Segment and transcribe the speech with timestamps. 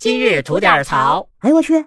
[0.00, 1.28] 今日吐点槽。
[1.40, 1.84] 哎呦我去！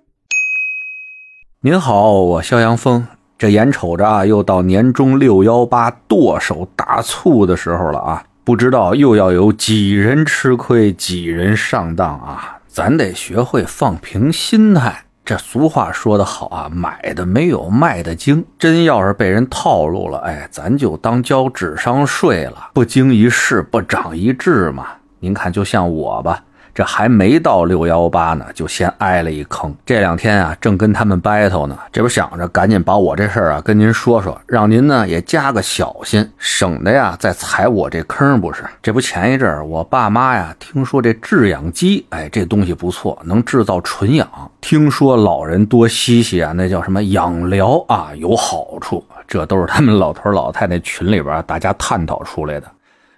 [1.62, 3.08] 您好，我肖阳峰。
[3.40, 12.60] 这眼瞅着啊，又到年终六幺八剁手大促的时候了啊，不知道又要有几人吃亏，几人上当啊！
[12.68, 15.06] 咱得学会放平心态。
[15.26, 18.46] 这俗话说得好啊，买的没有卖的精。
[18.60, 22.70] 真要是被人套路了，哎，咱就当交智商税了。
[22.76, 24.86] 不经一事不长一智嘛。
[25.20, 26.44] 您看，就像我吧。
[26.74, 29.74] 这还没到六幺八呢，就先挨了一坑。
[29.86, 38.42] 这两天啊，正跟他们 battle 呢，这不想着赶紧把我这事儿啊跟您说说，让您呢也加个小心，省得呀再踩我这坑。
[38.42, 44.28] 不是，这不前一阵儿我爸妈呀听说这制氧机，哎，这东西不错，能制造纯氧。
[44.60, 49.06] 听说老人多吸吸啊，那叫什么养疗啊，有好处。
[49.28, 52.68] 这都是他们老头老太太群里边大家探讨出来的。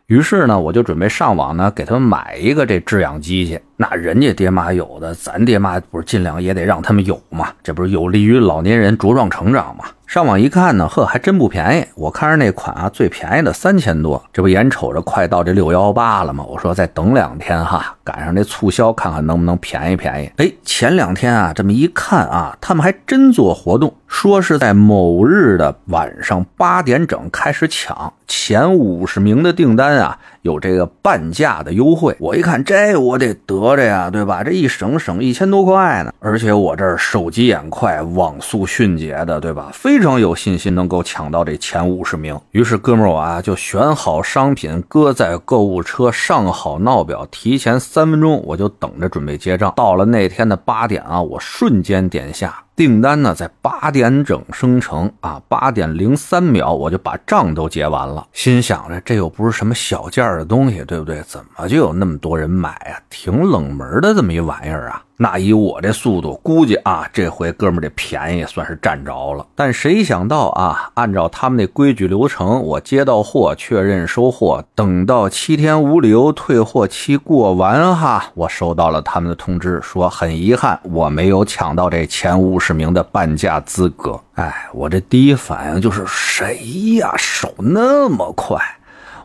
[0.08, 3.59] 于是呢，我就准备上网呢，给他们买一个这制氧机去。
[3.76, 7.47] 那人家爹妈有的，咱爹妈不是尽量也得让他们有嘛？
[7.64, 9.86] 这不是有利于老年人茁壮成长吗？
[10.06, 11.86] 上网一看呢，呵，还真不便宜。
[11.95, 14.23] 我看着那款啊，最便宜的三千多。
[14.31, 16.45] 这不眼瞅着快到这六幺八了吗？
[16.47, 20.31] 我说再等两天哈，赶上这促销，看看能不能便宜便宜。
[20.38, 32.16] 哎，前两天啊，这么一看啊，他们还真做活动，说是在某日的晚上八点整开始抢，前五十名的订单啊，有这个半价的优惠。
[32.17, 34.41] 我一看这，我得得着呀，对吧？
[34.41, 39.69] 这一省省一千多块呢，而且我这儿手疾眼快，网速迅捷的，对吧？
[39.73, 49.73] 非非常有信心能够抢到这前五十名，于是哥们儿我啊就选好商品，搁在购物车，上好闹表，提前三分钟我就等着准备结账。
[49.75, 52.64] 到了那天的八点啊，我瞬间点下。
[52.76, 58.28] 订单呢，在八点整生成啊，八点零三秒我就把账都结完了。
[58.34, 61.22] 心想着这又不是什么小件儿的东西，对不对？
[61.23, 63.00] 怎么就有那么多人买啊？
[63.09, 65.02] 挺冷门的这么一玩意儿啊。
[65.17, 69.47] 那以我这速度，估计啊，这回哥们这便宜算是占着了。
[69.55, 82.75] 但谁想到啊，按照他们那规矩流程，我接到货，确认收货，等到七天无理由退货期过完哈，我收到了他们的通知，说很遗憾，我没有抢到这前五十。
[82.75, 86.57] 名的半价资格，哎，我这第一反应就是谁
[86.97, 87.13] 呀？
[87.16, 88.59] 手那么快，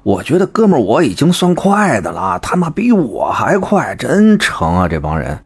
[0.05, 4.87] 我觉得哥们儿我已经算快的了，他妈比我还快，真成啊！
[4.87, 5.37] 这帮人。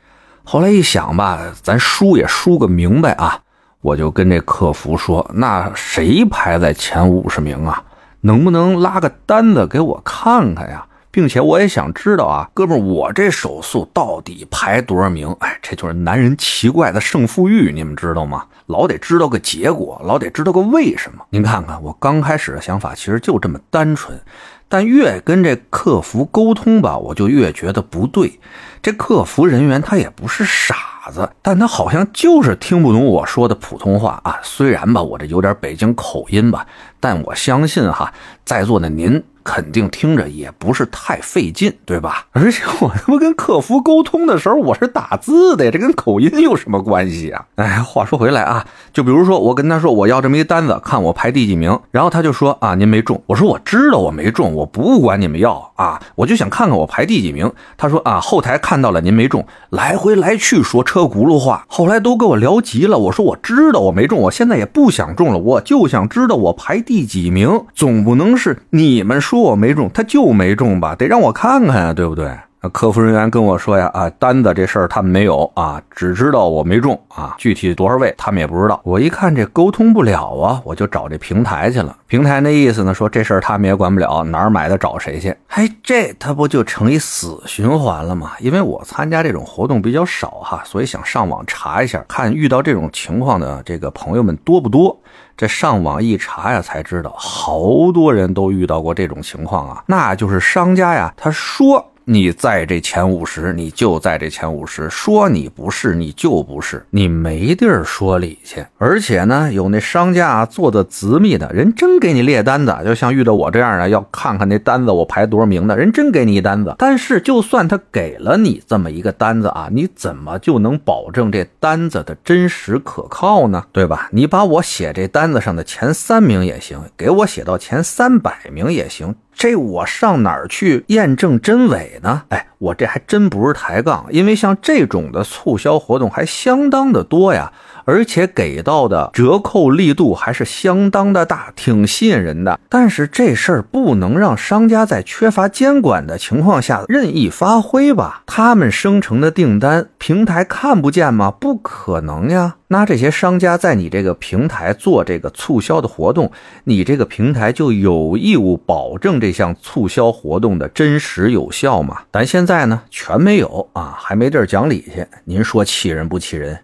[0.47, 3.41] 后来一想吧，咱输也输个明白啊！
[3.81, 7.83] 我就跟这客服说，那谁排在前五十名啊？
[8.21, 10.87] 能不能拉个单子给我看看呀？
[11.11, 15.35] 并且我也想知道啊，哥们儿，我这手速到底排多少名？
[15.41, 18.45] 哎，这就是男人奇怪的胜负欲，你们知道吗？
[18.67, 21.25] 老得知道个结果，老得知道个为什么。
[21.31, 24.21] 您看看，我刚开始的想法其实就这么单纯，
[24.69, 28.41] 但越跟这客服沟通吧，我就越觉得不对。
[28.83, 34.39] 这客服人员他也不是傻子，但他好像就是听不懂我说的普通话啊。
[34.43, 36.67] 虽然吧，我这有点北京口音吧，
[37.01, 38.13] 但我相信哈，
[38.45, 39.23] 在座的您。
[39.45, 42.27] 肯定听着也不是太费劲，对吧？
[42.33, 47.45] 而且我他妈跟客服沟通的时候，我是打字的，这跟口音有什么关系啊？
[47.57, 57.53] 哎，话说回来啊，就比如说我跟他说我要这么一单子，看我排第几名，然后他就说啊您没中，我说我知道我没中，我不管你们要啊，我就想看看我排第几名。
[57.77, 62.97] 他说啊后台看到了您没中，来回来去说车轱辘话，后来都给我聊急了。
[62.97, 69.34] 我说我知道我没中，我现在也不想中了，我就想知道我排第几名，总不能是你们说。
[69.35, 72.31] 说我没中，他就没中吧，得让我看看啊，对不对？
[72.73, 78.81] 客服人员跟我说呀，啊，单子这事儿他们没有啊，只知道我没中啊，具体多少位他们也不知道。
[78.85, 81.97] 我一看这沟通不了啊，我就找这平台去了。
[82.07, 85.35] 平台那意思呢，说这事儿他们也管不了，哪儿买的找谁去。
[85.49, 88.33] 嘿，这他不就成一死循环了吗？
[88.39, 94.99] 因为我参加这种活动比较少哈，所以想上网查一下，看遇到这种情况的这个朋友们多不多。
[95.37, 101.85] 这上网一查呀，才知道好多人都遇到过这种情况啊，那就是商家呀，他说。
[102.07, 104.91] 你在这前五十，你就在这前五十。
[104.91, 108.65] 说你不是，你就不是，你没地儿说理去。
[108.77, 116.75] 而且呢，有那商家做的紫密的人，真给你列单子，就像遇到我这样的，要看看那单子我排多少名的人，真给你一单子。
[116.79, 123.65] 但是，就算他给了你这么一个单子啊，你怎么就能保证这单子的真实可靠呢？
[123.73, 124.09] 对吧？
[124.13, 129.15] 你把我写这单子上的前三名也行，给我写到前三百名也行。
[129.35, 132.23] 这我上哪儿去验证真伪呢？
[132.31, 132.47] 哎。
[132.65, 137.53] 我这还真不是抬杠，因为像这种的促销活动还相当的多呀，
[137.85, 142.59] 而且给到的折扣力度还是相当的大，挺吸引人的。
[142.71, 148.23] 但是这事儿不能让商家在缺乏监管的情况下任意发挥吧？
[148.27, 151.31] 他们生成的订单平台看不见吗？
[151.31, 152.57] 不可能呀。
[152.69, 156.33] 那这些商家在你这个平台做这个促销的活动，
[156.65, 161.99] 你这个平台就有义务保证这项促销活动的真实有效嘛？
[162.11, 165.05] 咱现在在呢，全没有啊，还没地儿讲理去。
[165.25, 166.57] 您说气人不气人？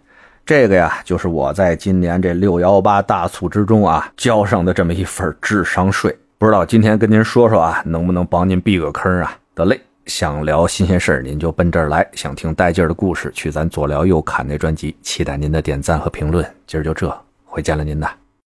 [0.45, 6.17] 这个呀，就是我在今年这六幺八大促之中啊交上的这么一份智商税。
[6.37, 9.37] 不知道今天跟您说说啊，能不能帮您避个坑啊？
[9.53, 9.81] 得嘞。
[10.05, 14.95] 想聊新鲜事儿，您就奔这儿来；想听带劲儿的故事，去咱左聊右侃那专辑。
[15.01, 16.49] 期待您的点赞和评论。
[16.65, 18.20] 今儿就这，回见了您呐。